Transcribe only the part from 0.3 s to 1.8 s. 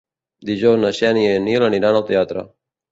Dijous na Xènia i en Nil